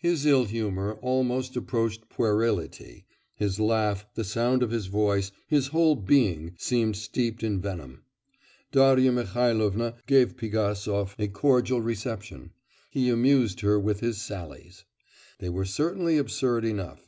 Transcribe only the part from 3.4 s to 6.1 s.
laugh, the sound of his voice, his whole